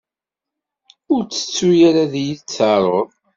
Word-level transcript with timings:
Ur 1.13 1.21
ttettu 1.23 1.69
ara 1.87 2.01
ad 2.05 2.13
iyi-d-tarud. 2.21 3.11